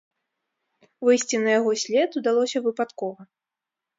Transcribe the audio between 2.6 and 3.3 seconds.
выпадкова.